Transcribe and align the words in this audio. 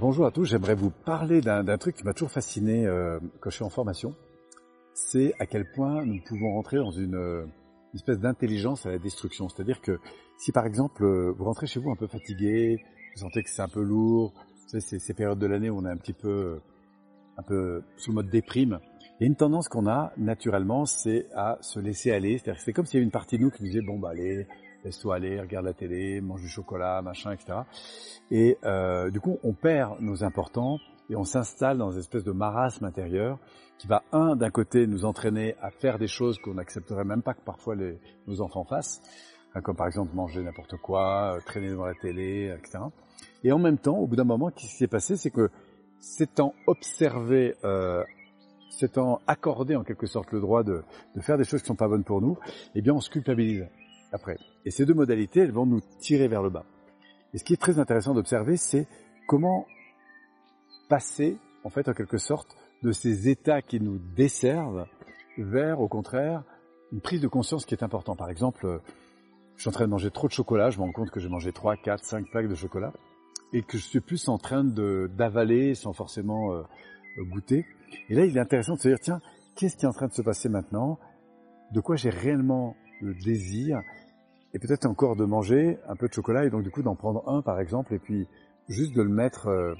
Bonjour 0.00 0.26
à 0.26 0.30
tous, 0.30 0.44
j'aimerais 0.44 0.74
vous 0.74 0.90
parler 0.90 1.40
d'un 1.40 1.76
truc 1.76 1.96
qui 1.96 2.04
m'a 2.04 2.14
toujours 2.14 2.30
fasciné 2.30 2.86
euh, 2.86 3.18
quand 3.40 3.50
je 3.50 3.56
suis 3.56 3.64
en 3.64 3.70
formation. 3.70 4.14
C'est 4.94 5.34
à 5.38 5.46
quel 5.46 5.70
point 5.72 6.04
nous 6.04 6.20
pouvons 6.26 6.54
rentrer 6.54 6.78
dans 6.78 6.92
une, 6.92 7.16
euh, 7.16 7.44
espèce 7.94 8.18
d'intelligence 8.18 8.86
à 8.86 8.90
la 8.90 8.98
destruction. 8.98 9.48
C'est-à-dire 9.48 9.80
que 9.80 9.98
si 10.38 10.52
par 10.52 10.66
exemple 10.66 11.04
euh, 11.04 11.34
vous 11.36 11.44
rentrez 11.44 11.66
chez 11.66 11.80
vous 11.80 11.90
un 11.90 11.96
peu 11.96 12.06
fatigué, 12.06 12.78
vous 13.14 13.20
sentez 13.20 13.42
que 13.42 13.50
c'est 13.50 13.62
un 13.62 13.68
peu 13.68 13.82
lourd, 13.82 14.32
savez, 14.66 14.80
ces 14.80 15.14
périodes 15.14 15.38
de 15.38 15.46
l'année 15.46 15.68
où 15.68 15.78
on 15.78 15.84
est 15.84 15.90
un 15.90 15.96
petit 15.96 16.14
peu, 16.14 16.60
un 17.36 17.42
peu 17.42 17.82
sous 17.96 18.12
le 18.12 18.16
mode 18.16 18.30
déprime, 18.30 18.78
il 19.18 19.24
y 19.24 19.24
a 19.24 19.26
une 19.26 19.36
tendance 19.36 19.68
qu'on 19.68 19.86
a 19.86 20.12
naturellement, 20.16 20.86
c'est 20.86 21.26
à 21.34 21.58
se 21.60 21.80
laisser 21.80 22.12
aller. 22.12 22.38
C'est-à-dire 22.38 22.62
c'est 22.62 22.72
comme 22.72 22.86
s'il 22.86 22.94
y 22.94 22.98
avait 22.98 23.04
une 23.04 23.10
partie 23.10 23.36
de 23.36 23.42
nous 23.42 23.50
qui 23.50 23.62
nous 23.62 23.68
disait 23.68 23.82
bon 23.82 23.98
bah 23.98 24.10
allez, 24.10 24.46
laisse-toi 24.86 25.16
aller, 25.16 25.40
regarde 25.40 25.66
la 25.66 25.74
télé, 25.74 26.20
mange 26.20 26.40
du 26.40 26.48
chocolat, 26.48 27.02
machin, 27.02 27.32
etc. 27.32 27.58
Et 28.30 28.56
euh, 28.64 29.10
du 29.10 29.20
coup, 29.20 29.38
on 29.42 29.52
perd 29.52 30.00
nos 30.00 30.22
importants 30.22 30.78
et 31.10 31.16
on 31.16 31.24
s'installe 31.24 31.78
dans 31.78 31.90
une 31.90 31.98
espèce 31.98 32.24
de 32.24 32.32
marasme 32.32 32.84
intérieur 32.84 33.38
qui 33.78 33.88
va, 33.88 34.04
un, 34.12 34.36
d'un 34.36 34.50
côté, 34.50 34.86
nous 34.86 35.04
entraîner 35.04 35.56
à 35.60 35.70
faire 35.70 35.98
des 35.98 36.06
choses 36.06 36.38
qu'on 36.38 36.54
n'accepterait 36.54 37.04
même 37.04 37.22
pas 37.22 37.34
que 37.34 37.42
parfois 37.42 37.74
nos 38.26 38.40
enfants 38.40 38.64
fassent, 38.64 39.02
hein, 39.54 39.60
comme 39.60 39.76
par 39.76 39.86
exemple 39.86 40.14
manger 40.14 40.42
n'importe 40.42 40.76
quoi, 40.76 41.34
euh, 41.34 41.40
traîner 41.44 41.68
devant 41.68 41.84
la 41.84 41.94
télé, 41.94 42.54
etc. 42.56 42.78
Et 43.42 43.52
en 43.52 43.58
même 43.58 43.78
temps, 43.78 43.98
au 43.98 44.06
bout 44.06 44.16
d'un 44.16 44.24
moment, 44.24 44.50
ce 44.50 44.54
qui 44.54 44.66
s'est 44.68 44.86
passé, 44.86 45.16
c'est 45.16 45.30
que 45.30 45.50
s'étant 45.98 46.54
observé, 46.68 47.56
euh, 47.64 48.04
s'étant 48.70 49.20
accordé 49.26 49.74
en 49.74 49.82
quelque 49.82 50.06
sorte 50.06 50.30
le 50.30 50.40
droit 50.40 50.62
de, 50.62 50.82
faire 51.20 51.38
des 51.38 51.44
choses 51.44 51.60
qui 51.60 51.66
sont 51.66 51.74
pas 51.74 51.88
bonnes 51.88 52.04
pour 52.04 52.20
nous, 52.20 52.38
eh 52.74 52.82
bien 52.82 52.94
on 52.94 53.00
se 53.00 53.10
culpabilise 53.10 53.66
après. 54.12 54.38
Et 54.64 54.70
ces 54.70 54.84
deux 54.84 54.94
modalités, 54.94 55.40
elles 55.40 55.52
vont 55.52 55.66
nous 55.66 55.80
tirer 56.00 56.28
vers 56.28 56.42
le 56.42 56.50
bas. 56.50 56.64
Et 57.34 57.38
ce 57.38 57.44
qui 57.44 57.52
est 57.52 57.60
très 57.60 57.78
intéressant 57.78 58.14
d'observer, 58.14 58.56
c'est 58.56 58.86
comment 59.26 59.66
passer, 60.88 61.38
en 61.64 61.70
fait, 61.70 61.88
en 61.88 61.92
quelque 61.92 62.18
sorte, 62.18 62.56
de 62.82 62.92
ces 62.92 63.28
états 63.28 63.62
qui 63.62 63.80
nous 63.80 63.98
desservent 64.16 64.86
vers, 65.38 65.80
au 65.80 65.88
contraire, 65.88 66.44
une 66.92 67.00
prise 67.00 67.20
de 67.20 67.28
conscience 67.28 67.66
qui 67.66 67.74
est 67.74 67.82
importante. 67.82 68.18
Par 68.18 68.30
exemple, 68.30 68.80
je 69.56 69.62
suis 69.62 69.68
en 69.68 69.72
train 69.72 69.84
de 69.84 69.90
manger 69.90 70.10
trop 70.10 70.28
de 70.28 70.32
chocolat, 70.32 70.70
je 70.70 70.78
me 70.78 70.84
rends 70.84 70.92
compte 70.92 71.10
que 71.10 71.20
j'ai 71.20 71.28
mangé 71.28 71.52
3, 71.52 71.76
4, 71.76 72.04
5 72.04 72.30
plaques 72.30 72.48
de 72.48 72.54
chocolat, 72.54 72.92
et 73.52 73.62
que 73.62 73.78
je 73.78 73.82
suis 73.82 74.00
plus 74.00 74.28
en 74.28 74.38
train 74.38 74.64
d'avaler 74.64 75.74
sans 75.74 75.92
forcément 75.92 76.52
euh, 76.52 76.62
goûter. 77.30 77.66
Et 78.08 78.14
là, 78.14 78.24
il 78.24 78.36
est 78.36 78.40
intéressant 78.40 78.74
de 78.74 78.80
se 78.80 78.88
dire, 78.88 79.00
tiens, 79.00 79.20
qu'est-ce 79.56 79.76
qui 79.76 79.84
est 79.84 79.88
en 79.88 79.92
train 79.92 80.08
de 80.08 80.12
se 80.12 80.22
passer 80.22 80.48
maintenant? 80.48 80.98
De 81.72 81.80
quoi 81.80 81.96
j'ai 81.96 82.10
réellement 82.10 82.76
le 83.00 83.14
désir? 83.14 83.80
Et 84.56 84.58
peut-être 84.58 84.86
encore 84.86 85.16
de 85.16 85.26
manger 85.26 85.78
un 85.86 85.96
peu 85.96 86.08
de 86.08 86.14
chocolat 86.14 86.46
et 86.46 86.50
donc 86.50 86.62
du 86.62 86.70
coup 86.70 86.82
d'en 86.82 86.94
prendre 86.94 87.28
un 87.28 87.42
par 87.42 87.60
exemple 87.60 87.92
et 87.92 87.98
puis 87.98 88.26
juste 88.70 88.94
de 88.94 89.02
le 89.02 89.10
mettre 89.10 89.48
euh, 89.48 89.74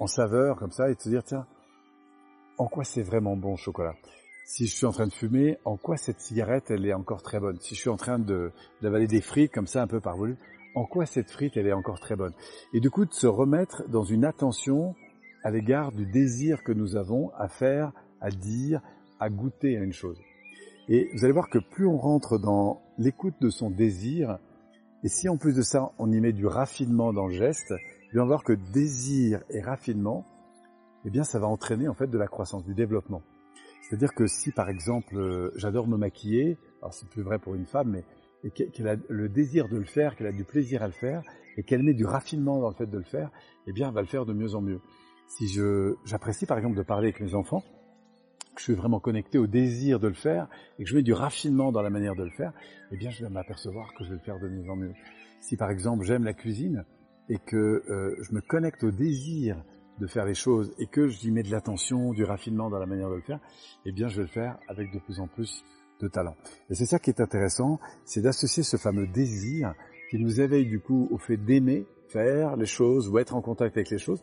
en 0.00 0.08
saveur 0.08 0.56
comme 0.56 0.72
ça 0.72 0.90
et 0.90 0.96
de 0.96 1.00
se 1.00 1.08
dire 1.08 1.22
tiens 1.22 1.46
en 2.58 2.66
quoi 2.66 2.82
c'est 2.82 3.04
vraiment 3.04 3.36
bon 3.36 3.52
le 3.52 3.56
chocolat? 3.56 3.94
Si 4.44 4.66
je 4.66 4.74
suis 4.74 4.84
en 4.84 4.90
train 4.90 5.06
de 5.06 5.12
fumer 5.12 5.58
en 5.64 5.76
quoi 5.76 5.96
cette 5.96 6.18
cigarette 6.18 6.72
elle 6.72 6.84
est 6.86 6.92
encore 6.92 7.22
très 7.22 7.38
bonne? 7.38 7.60
Si 7.60 7.76
je 7.76 7.80
suis 7.80 7.88
en 7.88 7.96
train 7.96 8.18
de 8.18 8.50
d'avaler 8.82 9.06
des 9.06 9.20
frites 9.20 9.52
comme 9.52 9.68
ça 9.68 9.80
un 9.80 9.86
peu 9.86 10.00
par 10.00 10.16
volume 10.16 10.38
en 10.74 10.86
quoi 10.86 11.06
cette 11.06 11.30
frite 11.30 11.56
elle 11.56 11.68
est 11.68 11.72
encore 11.72 12.00
très 12.00 12.16
bonne? 12.16 12.32
Et 12.72 12.80
du 12.80 12.90
coup 12.90 13.04
de 13.04 13.14
se 13.14 13.28
remettre 13.28 13.88
dans 13.88 14.02
une 14.02 14.24
attention 14.24 14.96
à 15.44 15.52
l'égard 15.52 15.92
du 15.92 16.04
désir 16.04 16.64
que 16.64 16.72
nous 16.72 16.96
avons 16.96 17.30
à 17.38 17.46
faire 17.46 17.92
à 18.20 18.30
dire 18.30 18.80
à 19.20 19.30
goûter 19.30 19.76
à 19.76 19.82
une 19.82 19.92
chose 19.92 20.18
et 20.88 21.10
vous 21.14 21.24
allez 21.24 21.32
voir 21.32 21.48
que 21.48 21.58
plus 21.58 21.86
on 21.86 21.96
rentre 21.96 22.38
dans 22.38 22.82
l'écoute 22.98 23.34
de 23.40 23.50
son 23.50 23.70
désir, 23.70 24.38
et 25.02 25.08
si 25.08 25.28
en 25.28 25.36
plus 25.36 25.54
de 25.54 25.62
ça 25.62 25.92
on 25.98 26.10
y 26.10 26.20
met 26.20 26.32
du 26.32 26.46
raffinement 26.46 27.12
dans 27.12 27.26
le 27.26 27.34
geste, 27.34 27.72
vous 28.12 28.18
allez 28.18 28.28
voir 28.28 28.44
que 28.44 28.52
désir 28.52 29.42
et 29.50 29.60
raffinement, 29.60 30.24
eh 31.04 31.10
bien 31.10 31.24
ça 31.24 31.38
va 31.38 31.46
entraîner 31.46 31.88
en 31.88 31.94
fait 31.94 32.06
de 32.06 32.18
la 32.18 32.26
croissance, 32.26 32.64
du 32.64 32.74
développement. 32.74 33.22
C'est-à-dire 33.82 34.14
que 34.14 34.26
si 34.26 34.52
par 34.52 34.68
exemple 34.68 35.16
euh, 35.16 35.52
j'adore 35.56 35.86
me 35.86 35.96
maquiller, 35.96 36.58
alors 36.80 36.94
c'est 36.94 37.08
plus 37.08 37.22
vrai 37.22 37.38
pour 37.38 37.54
une 37.54 37.66
femme, 37.66 37.90
mais 37.90 38.50
qu'elle 38.50 38.88
a 38.88 38.96
le 39.08 39.28
désir 39.28 39.68
de 39.68 39.76
le 39.76 39.84
faire, 39.84 40.16
qu'elle 40.16 40.26
a 40.28 40.32
du 40.32 40.44
plaisir 40.44 40.82
à 40.82 40.86
le 40.86 40.92
faire, 40.92 41.22
et 41.56 41.62
qu'elle 41.62 41.82
met 41.82 41.94
du 41.94 42.04
raffinement 42.04 42.60
dans 42.60 42.68
le 42.68 42.74
fait 42.74 42.86
de 42.86 42.98
le 42.98 43.04
faire, 43.04 43.30
eh 43.66 43.72
bien 43.72 43.88
elle 43.88 43.94
va 43.94 44.02
le 44.02 44.06
faire 44.06 44.26
de 44.26 44.32
mieux 44.32 44.54
en 44.54 44.60
mieux. 44.60 44.80
Si 45.28 45.48
j'apprécie 46.04 46.46
par 46.46 46.58
exemple 46.58 46.76
de 46.76 46.82
parler 46.82 47.08
avec 47.08 47.20
mes 47.20 47.34
enfants, 47.34 47.64
que 48.56 48.60
je 48.60 48.64
suis 48.64 48.74
vraiment 48.74 48.98
connecté 48.98 49.38
au 49.38 49.46
désir 49.46 50.00
de 50.00 50.08
le 50.08 50.14
faire 50.14 50.48
et 50.78 50.84
que 50.84 50.90
je 50.90 50.96
mets 50.96 51.02
du 51.02 51.12
raffinement 51.12 51.70
dans 51.70 51.82
la 51.82 51.90
manière 51.90 52.16
de 52.16 52.24
le 52.24 52.30
faire, 52.30 52.52
eh 52.90 52.96
bien 52.96 53.10
je 53.10 53.22
vais 53.22 53.30
m'apercevoir 53.30 53.94
que 53.94 54.02
je 54.02 54.10
vais 54.10 54.16
le 54.16 54.22
faire 54.22 54.40
de 54.40 54.48
mieux 54.48 54.68
en 54.68 54.76
mieux. 54.76 54.92
Si 55.40 55.56
par 55.56 55.70
exemple 55.70 56.04
j'aime 56.04 56.24
la 56.24 56.32
cuisine 56.32 56.84
et 57.28 57.38
que 57.38 57.56
euh, 57.56 58.16
je 58.22 58.34
me 58.34 58.40
connecte 58.40 58.82
au 58.82 58.90
désir 58.90 59.62
de 60.00 60.06
faire 60.06 60.24
les 60.24 60.34
choses 60.34 60.74
et 60.78 60.86
que 60.86 61.06
j'y 61.08 61.30
mets 61.30 61.42
de 61.42 61.50
l'attention, 61.50 62.12
du 62.12 62.24
raffinement 62.24 62.68
dans 62.68 62.78
la 62.78 62.86
manière 62.86 63.08
de 63.08 63.14
le 63.14 63.22
faire, 63.22 63.40
eh 63.84 63.92
bien 63.92 64.08
je 64.08 64.16
vais 64.16 64.22
le 64.22 64.28
faire 64.28 64.58
avec 64.68 64.92
de 64.92 64.98
plus 64.98 65.20
en 65.20 65.28
plus 65.28 65.64
de 66.00 66.08
talent. 66.08 66.34
Et 66.70 66.74
c'est 66.74 66.86
ça 66.86 66.98
qui 66.98 67.10
est 67.10 67.20
intéressant, 67.20 67.78
c'est 68.04 68.22
d'associer 68.22 68.62
ce 68.62 68.76
fameux 68.76 69.06
désir 69.06 69.74
qui 70.10 70.18
nous 70.18 70.40
éveille 70.40 70.66
du 70.66 70.80
coup 70.80 71.08
au 71.10 71.18
fait 71.18 71.36
d'aimer 71.36 71.86
faire 72.08 72.56
les 72.56 72.66
choses 72.66 73.08
ou 73.08 73.18
être 73.18 73.34
en 73.34 73.42
contact 73.42 73.76
avec 73.76 73.90
les 73.90 73.98
choses, 73.98 74.22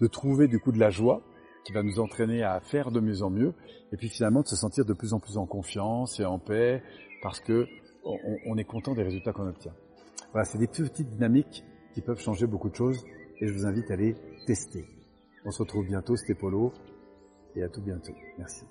de 0.00 0.06
trouver 0.06 0.48
du 0.48 0.58
coup 0.58 0.72
de 0.72 0.78
la 0.78 0.90
joie 0.90 1.22
qui 1.68 1.74
va 1.74 1.82
nous 1.82 2.00
entraîner 2.00 2.42
à 2.42 2.60
faire 2.60 2.90
de 2.90 2.98
mieux 2.98 3.20
en 3.22 3.28
mieux, 3.28 3.52
et 3.92 3.98
puis 3.98 4.08
finalement 4.08 4.40
de 4.40 4.46
se 4.46 4.56
sentir 4.56 4.86
de 4.86 4.94
plus 4.94 5.12
en 5.12 5.20
plus 5.20 5.36
en 5.36 5.44
confiance 5.44 6.18
et 6.18 6.24
en 6.24 6.38
paix, 6.38 6.82
parce 7.22 7.40
que 7.40 7.66
on, 8.46 8.56
est 8.56 8.64
content 8.64 8.94
des 8.94 9.02
résultats 9.02 9.34
qu'on 9.34 9.46
obtient. 9.46 9.74
Voilà, 10.32 10.46
c'est 10.46 10.56
des 10.56 10.66
petites 10.66 11.10
dynamiques 11.10 11.62
qui 11.92 12.00
peuvent 12.00 12.20
changer 12.20 12.46
beaucoup 12.46 12.70
de 12.70 12.74
choses, 12.74 13.04
et 13.38 13.46
je 13.46 13.52
vous 13.52 13.66
invite 13.66 13.90
à 13.90 13.96
les 13.96 14.16
tester. 14.46 14.86
On 15.44 15.50
se 15.50 15.58
retrouve 15.58 15.84
bientôt, 15.84 16.16
c'était 16.16 16.32
Polo, 16.34 16.72
et 17.54 17.62
à 17.62 17.68
tout 17.68 17.82
bientôt. 17.82 18.14
Merci. 18.38 18.64